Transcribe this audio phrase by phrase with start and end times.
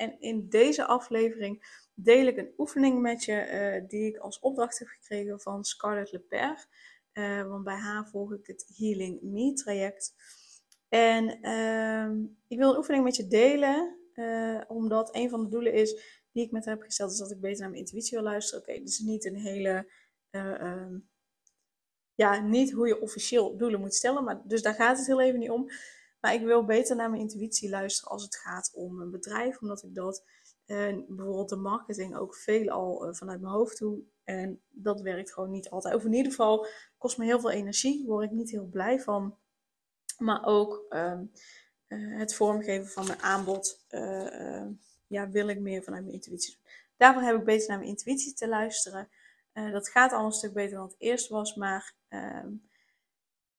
[0.00, 3.50] En in deze aflevering deel ik een oefening met je
[3.82, 6.66] uh, die ik als opdracht heb gekregen van Scarlett Lepers.
[7.12, 10.14] Uh, want bij haar volg ik het Healing Me traject.
[10.88, 15.72] En uh, ik wil een oefening met je delen, uh, omdat een van de doelen
[15.72, 18.26] is die ik met haar heb gesteld, is dat ik beter naar mijn intuïtie wil
[18.26, 18.60] luisteren.
[18.60, 19.92] Oké, okay, dus niet een hele.
[20.30, 20.98] Ehm,
[22.14, 25.38] ja, niet hoe je officieel doelen moet stellen, maar dus daar gaat het heel even
[25.38, 25.70] niet om.
[26.20, 29.82] Maar ik wil beter naar mijn intuïtie luisteren als het gaat om een bedrijf, omdat
[29.82, 30.24] ik dat
[30.66, 34.02] uh, bijvoorbeeld de marketing ook veel al uh, vanuit mijn hoofd doe.
[34.24, 35.94] En dat werkt gewoon niet altijd.
[35.94, 36.66] Of in ieder geval
[36.98, 39.36] kost me heel veel energie, word ik niet heel blij van.
[40.18, 41.20] Maar ook uh,
[41.88, 43.84] het vormgeven van mijn aanbod,
[45.06, 46.72] ja, wil ik meer vanuit mijn intuïtie doen.
[46.96, 49.08] Daarvoor heb ik beter naar mijn intuïtie te luisteren.
[49.52, 52.48] dat gaat al een stuk beter dan het eerst was, maar ehm,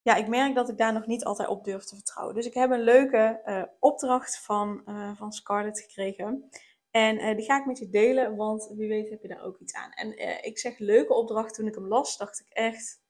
[0.02, 2.36] ja, ik merk dat ik daar nog niet altijd op durf te vertrouwen.
[2.36, 6.50] Dus ik heb een leuke uh, opdracht van, uh, van Scarlett gekregen.
[6.92, 9.60] En uh, die ga ik met je delen, want wie weet heb je daar ook
[9.60, 9.92] iets aan.
[9.92, 13.02] En ik zeg leuke opdracht, toen ik hem las, dacht ik echt,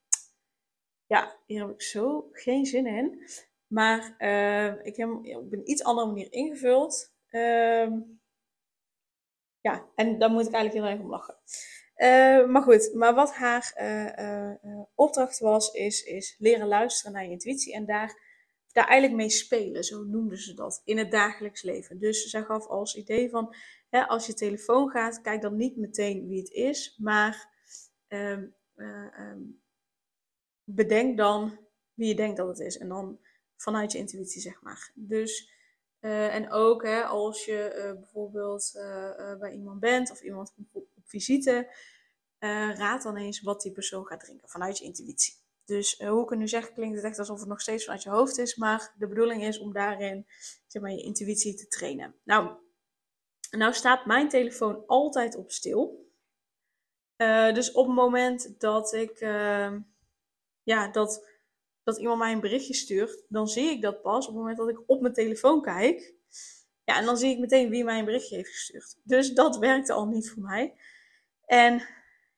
[1.06, 3.26] ja, hier heb ik zo geen zin in.
[3.66, 4.14] Maar
[4.82, 7.10] ik heb hem op een iets andere manier ingevuld.
[7.28, 8.00] Ehm,
[9.60, 11.36] ja, en daar moet ik eigenlijk heel erg om lachen.
[11.96, 17.24] Uh, maar goed, maar wat haar uh, uh, opdracht was, is, is leren luisteren naar
[17.24, 18.18] je intuïtie en daar,
[18.72, 21.98] daar eigenlijk mee spelen, zo noemden ze dat, in het dagelijks leven.
[21.98, 23.54] Dus zij gaf als idee van,
[23.88, 27.48] hè, als je telefoon gaat, kijk dan niet meteen wie het is, maar
[28.08, 28.54] um,
[30.64, 31.58] bedenk dan
[31.94, 32.78] wie je denkt dat het is.
[32.78, 33.18] En dan
[33.56, 34.90] vanuit je intuïtie, zeg maar.
[34.94, 35.50] Dus,
[36.00, 38.70] en ook hè, als je bijvoorbeeld
[39.38, 40.54] bij iemand bent of iemand
[41.12, 41.74] visite,
[42.38, 45.34] uh, raad dan eens wat die persoon gaat drinken vanuit je intuïtie.
[45.64, 48.02] Dus uh, hoe ik het nu zeg, klinkt het echt alsof het nog steeds vanuit
[48.02, 50.26] je hoofd is, maar de bedoeling is om daarin
[50.66, 52.14] zeg maar, je intuïtie te trainen.
[52.24, 52.50] Nou,
[53.50, 56.10] nou staat mijn telefoon altijd op stil.
[57.16, 59.18] Uh, dus op het moment dat ik,
[60.62, 61.28] ja, dat,
[61.82, 64.68] dat iemand mij een berichtje stuurt, dan zie ik dat pas op het moment dat
[64.68, 66.14] ik op mijn telefoon kijk.
[66.84, 68.96] Ja, en dan zie ik meteen wie mij een berichtje heeft gestuurd.
[69.02, 70.74] Dus dat werkte al niet voor mij.
[71.52, 71.86] En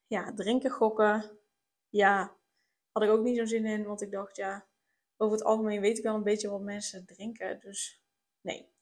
[0.06, 1.38] ja, drinken, gokken,
[1.88, 2.36] ja,
[2.92, 3.84] had ik ook niet zo'n zin in.
[3.84, 4.66] Want ik dacht, ja,
[5.16, 7.60] over het algemeen weet ik wel een beetje wat mensen drinken.
[7.60, 8.02] Dus
[8.40, 8.72] nee.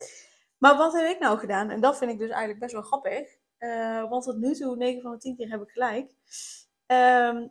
[0.59, 1.71] Maar wat heb ik nou gedaan?
[1.71, 3.37] En dat vind ik dus eigenlijk best wel grappig.
[3.59, 6.15] Uh, want tot nu toe, 9 van de 10 keer heb ik gelijk.
[6.87, 7.47] Uh,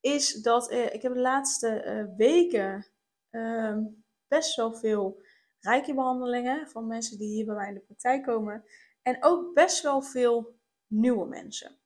[0.00, 2.86] is dat uh, ik heb de laatste uh, weken
[3.30, 3.84] ehm,
[4.28, 5.22] best wel veel
[5.60, 8.64] reiki-behandelingen van mensen die hier bij mij in de praktijk komen.
[9.02, 11.80] En ook best wel veel nieuwe mensen.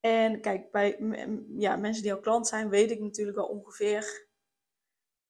[0.00, 0.96] En kijk, bij
[1.56, 4.26] ja, mensen die al klant zijn, weet ik natuurlijk wel ongeveer.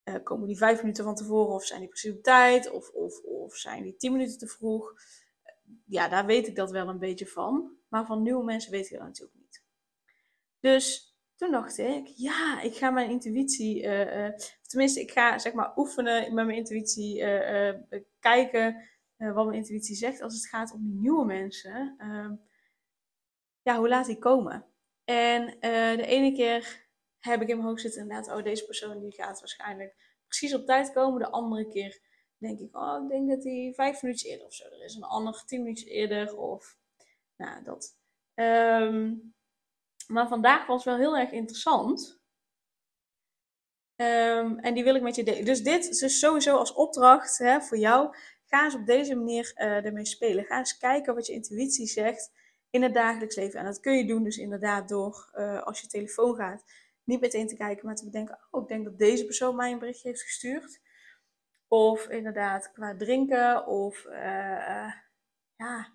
[0.05, 2.71] Uh, komen die vijf minuten van tevoren of zijn die precies op tijd?
[2.71, 4.95] Of, of, of zijn die tien minuten te vroeg?
[5.85, 7.77] ja, daar weet ik dat wel een beetje van.
[7.89, 9.65] Maar van nieuwe mensen weet ik dat natuurlijk niet.
[10.61, 14.29] Dus toen dacht ik, ja, ik ga mijn intuïtie, uh,
[14.63, 17.19] tenminste, ik ga zeg maar oefenen met mijn intuïtie,
[18.19, 21.97] kijken wat mijn intuïtie zegt als het gaat om die nieuwe mensen.
[23.69, 24.67] Ehm, ja, hoe laat die komen?
[25.05, 26.87] En uh, de ene keer
[27.19, 29.95] heb ik in mijn hoofd zitten inderdaad, oh deze persoon die gaat waarschijnlijk
[30.27, 31.21] precies op tijd komen.
[31.21, 32.01] De andere keer
[32.39, 34.95] denk ik, oh ik denk dat hij vijf minuutjes eerder of zo er is.
[34.95, 36.79] Een ander tien minuutjes eerder of,
[37.37, 37.97] nou dat.
[38.35, 39.35] Um,
[40.07, 42.21] maar vandaag was wel heel erg interessant.
[43.97, 45.45] Um, en die wil ik met je delen.
[45.45, 48.17] Dus dit is dus sowieso als opdracht hè, voor jou.
[48.45, 50.45] Ga eens op deze manier uh, ermee spelen.
[50.45, 52.31] Ga eens kijken wat je intuïtie zegt
[52.79, 53.61] in het dagelijks leven.
[53.61, 56.65] En dat kun je doen dus inderdaad door, uh, als je telefoon gaat,
[57.05, 59.79] niet meteen te kijken, maar te bedenken, oh, ik denk dat deze persoon mij een
[59.79, 60.81] berichtje heeft gestuurd.
[61.69, 64.93] Of inderdaad qua drinken, of uh,
[65.57, 65.93] ja,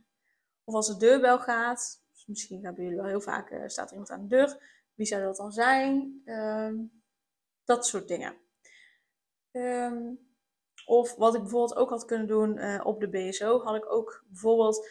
[0.64, 2.04] of als de deurbel gaat.
[2.12, 4.72] Dus misschien hebben jullie wel heel vaak, staat er iemand aan de deur.
[4.94, 6.22] Wie zou dat dan zijn?
[6.26, 7.04] Um,
[7.64, 8.38] dat soort dingen.
[9.52, 10.32] Um,
[10.86, 14.90] of wat ik bijvoorbeeld ook had kunnen doen op de BSO, had ik ook bijvoorbeeld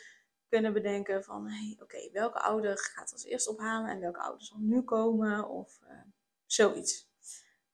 [0.52, 4.58] kunnen bedenken van, hey, oké, welke ouder gaat als eerst ophalen en welke ouder zal
[4.60, 6.00] nu komen of uh,
[6.46, 7.10] zoiets.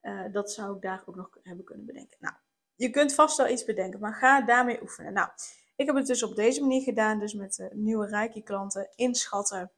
[0.03, 2.19] Uh, dat zou ik daar ook nog hebben kunnen bedenken.
[2.21, 2.35] Nou,
[2.75, 5.13] je kunt vast wel iets bedenken, maar ga daarmee oefenen.
[5.13, 5.31] Nou,
[5.77, 9.73] Ik heb het dus op deze manier gedaan, dus met de nieuwe Reiki klanten inschatten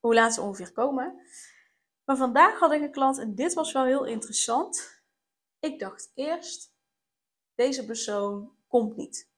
[0.00, 1.20] hoe laat ze ongeveer komen.
[2.04, 5.02] Maar vandaag had ik een klant en dit was wel heel interessant.
[5.58, 6.72] Ik dacht eerst,
[7.54, 9.29] deze persoon komt niet.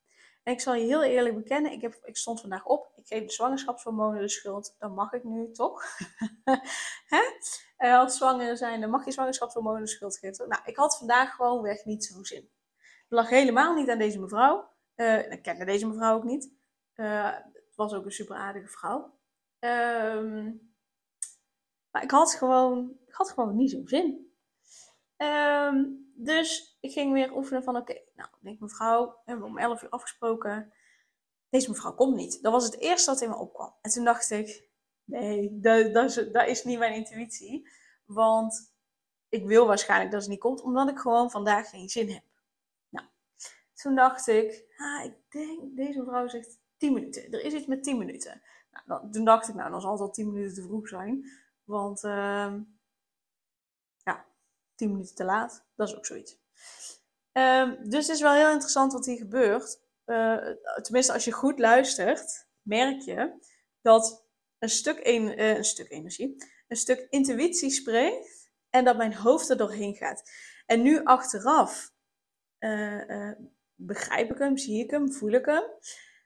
[0.43, 3.27] En ik zal je heel eerlijk bekennen, ik, heb, ik stond vandaag op, ik geef
[3.27, 4.77] de zwangerschapshormonen de schuld.
[4.79, 5.83] Dan mag ik nu toch?
[7.15, 7.23] Hè?
[7.79, 10.49] Uh, als zwanger zijn, dan mag je zwangerschapshormonen de schuld geven.
[10.49, 12.51] Nou, ik had vandaag gewoon weg niet zo'n zin.
[12.79, 14.71] Het lag helemaal niet aan deze mevrouw.
[14.97, 16.53] Uh, ik kende deze mevrouw ook niet.
[16.95, 19.19] Uh, het was ook een super aardige vrouw.
[19.59, 20.75] Um,
[21.91, 24.35] maar ik had gewoon, ik had gewoon niet zo'n zin.
[25.17, 29.89] Um, dus ik ging weer oefenen van, oké, nou, denk mevrouw, we om 11 uur
[29.89, 30.73] afgesproken.
[31.49, 32.43] Deze mevrouw komt niet.
[32.43, 33.75] Dat was het eerste wat in me opkwam.
[33.81, 34.69] En toen dacht ik,
[35.05, 37.69] nee, dat, dat, is, dat niet mijn intuïtie.
[38.05, 38.75] Want
[39.29, 42.25] ik wil waarschijnlijk dat ze niet komt, omdat ik gewoon vandaag geen zin heb.
[42.89, 43.07] Nou,
[43.75, 47.33] toen dacht ik, ah, ik denk, deze mevrouw zegt 10 minuten.
[47.33, 48.43] Er is iets met 10 minuten.
[48.71, 51.31] Nou, dan, toen dacht ik, nou, dan zal het al 10 minuten te vroeg zijn.
[51.65, 52.65] Want ja,
[54.83, 56.41] 10 minuten te laat, dat is ook zoiets.
[57.33, 59.81] Um, dus het is wel heel interessant wat hier gebeurt.
[60.07, 60.37] Uh,
[60.83, 63.33] tenminste, als je goed luistert, merk je
[63.81, 64.27] dat
[64.59, 66.37] een stuk, een, uh, een stuk energie,
[66.69, 70.31] een stuk intuïtie spreekt en dat mijn hoofd er doorheen gaat.
[70.67, 71.93] En nu achteraf
[72.59, 73.33] uh,
[73.75, 75.65] begrijp ik hem, zie ik hem, voel ik hem.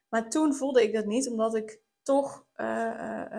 [0.08, 2.46] Maar toen voelde ik dat niet, omdat ik toch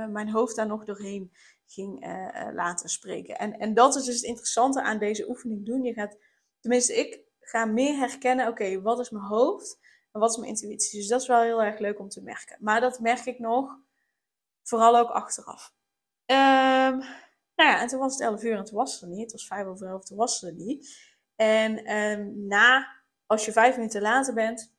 [0.09, 1.31] mijn hoofd daar nog doorheen
[1.67, 3.37] ging uh, laten spreken.
[3.37, 5.83] En, en dat is dus het interessante aan deze oefening doen.
[5.83, 6.17] Je gaat,
[6.59, 9.79] tenminste, ik ga meer herkennen, oké, wat is mijn hoofd
[10.11, 10.99] en wat is mijn intuïtie.
[10.99, 12.57] Dus dat is wel heel erg leuk om te merken.
[12.59, 13.77] Maar dat merk ik nog,
[14.63, 15.73] vooral ook achteraf.
[16.25, 16.97] Um,
[17.55, 19.21] nou ja, en toen was het 11 uur en toen was ze er niet.
[19.21, 20.97] Het was 5 over 11, toen was ze er niet.
[21.35, 22.87] En um, na,
[23.25, 24.75] als je vijf minuten later bent,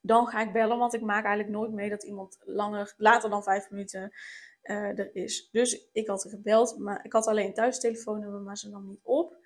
[0.00, 0.78] dan ga ik bellen.
[0.78, 4.12] Want ik maak eigenlijk nooit mee dat iemand langer, later dan vijf minuten
[4.64, 5.48] uh, er is.
[5.50, 9.36] Dus ik had gebeld, maar ik had alleen een thuistelefoonnummer, maar ze nam niet op.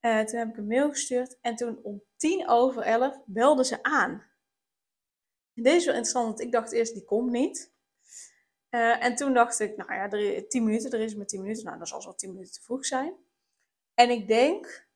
[0.00, 3.82] Uh, toen heb ik een mail gestuurd en toen om tien over elf belde ze
[3.82, 4.30] aan.
[5.54, 7.72] Deze is wel interessant, want ik dacht eerst, die komt niet.
[8.70, 11.64] Uh, en toen dacht ik, nou ja, er, tien minuten, er is maar tien minuten.
[11.64, 13.14] Nou, dat zal wel tien minuten te vroeg zijn.
[13.94, 14.88] En ik denk,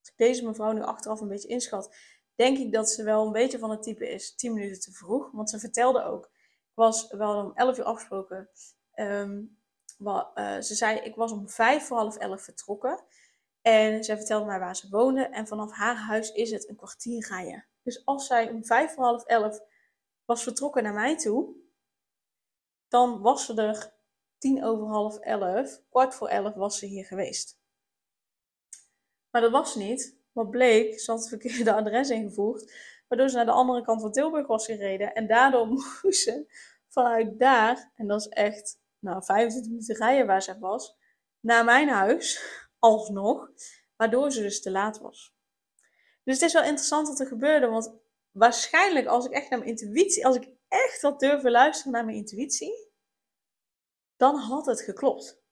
[0.00, 1.96] als ik deze mevrouw nu achteraf een beetje inschat,
[2.34, 5.30] denk ik dat ze wel een beetje van het type is, tien minuten te vroeg.
[5.30, 6.30] Want ze vertelde ook,
[6.74, 8.50] was wel om elf uur afgesproken
[9.00, 9.58] Um,
[9.98, 13.04] wat, uh, ze zei, ik was om vijf voor half elf vertrokken.
[13.62, 15.22] En zij vertelde mij waar ze woonde.
[15.22, 17.64] En vanaf haar huis is het een kwartier rijden.
[17.82, 19.60] Dus als zij om vijf voor half elf
[20.24, 21.54] was vertrokken naar mij toe,
[22.88, 23.92] dan was ze er
[24.38, 27.58] tien over half elf, kwart voor elf was ze hier geweest.
[29.30, 30.16] Maar dat was niet.
[30.32, 32.72] Wat bleek, ze had het verkeerde adres ingevoegd,
[33.08, 35.14] waardoor ze naar de andere kant van Tilburg was gereden.
[35.14, 35.66] En daardoor
[36.02, 36.46] moest ze
[36.88, 40.96] vanuit daar, en dat is echt nou, 25 minuten rijden waar ze was,
[41.40, 42.40] naar mijn huis,
[42.78, 43.50] alsnog,
[43.96, 45.36] waardoor ze dus te laat was.
[46.24, 47.94] Dus het is wel interessant wat er gebeurde, want
[48.30, 52.16] waarschijnlijk als ik echt naar mijn intuïtie, als ik echt had durven luisteren naar mijn
[52.16, 52.88] intuïtie,
[54.16, 55.42] dan had het geklopt.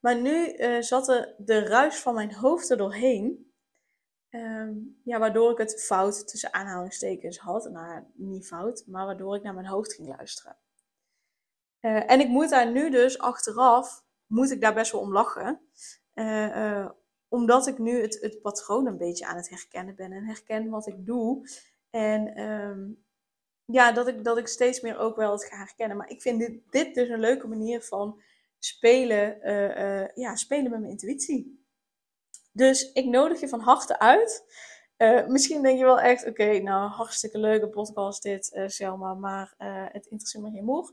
[0.00, 3.52] Maar nu uh, zat er de ruis van mijn hoofd er doorheen.
[4.30, 7.70] Um, ja, waardoor ik het fout tussen aanhalingstekens had.
[7.70, 10.56] Nou, niet fout, maar waardoor ik naar mijn hoofd ging luisteren.
[11.80, 15.60] Uh, en ik moet daar nu dus achteraf, moet ik daar best wel om lachen.
[16.14, 16.90] Uh, uh,
[17.28, 20.86] omdat ik nu het, het patroon een beetje aan het herkennen ben en herken wat
[20.86, 21.48] ik doe.
[21.90, 23.04] En um,
[23.64, 25.96] ja, dat ik, dat ik steeds meer ook wel het ga herkennen.
[25.96, 28.20] Maar ik vind dit, dit dus een leuke manier van
[28.58, 29.38] spelen,
[30.14, 31.66] ja, spelen met mijn intuïtie.
[32.52, 34.44] Dus ik nodig je van harte uit.
[35.26, 39.54] Misschien denk je wel echt, oké, nou hartstikke leuke podcast dit, Selma, maar
[39.92, 40.90] het interesseert me geen moer.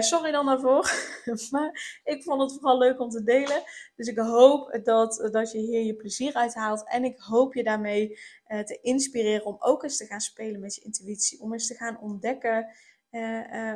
[0.00, 0.92] Sorry dan daarvoor.
[1.50, 3.62] maar ik vond het vooral leuk om te delen.
[3.96, 6.88] Dus ik hoop dat, dat je hier je plezier uit haalt.
[6.88, 10.82] En ik hoop je daarmee te inspireren om ook eens te gaan spelen met je
[10.82, 11.40] intuïtie.
[11.40, 12.66] Om eens te gaan ontdekken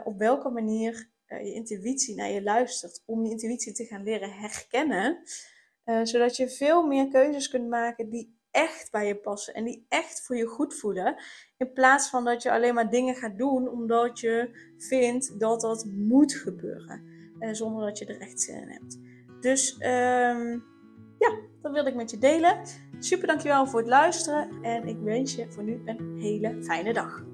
[0.05, 3.03] op welke manier je intuïtie naar je luistert.
[3.07, 5.23] Om je intuïtie te gaan leren herkennen.
[6.03, 10.27] zodat je veel meer keuzes kunt maken die echt bij je passen en die echt
[10.27, 11.17] voor je goed voelen.
[11.57, 15.85] In plaats van dat je alleen maar dingen gaat doen omdat je vindt dat dat
[15.85, 17.03] moet gebeuren.
[17.41, 18.99] Uh, zonder dat je er echt zin in hebt.
[19.41, 20.65] Dus um,
[21.19, 22.61] ja, dat wilde ik met je delen.
[22.99, 24.63] Super dankjewel voor het luisteren.
[24.63, 27.34] En ik wens je voor nu een hele fijne dag.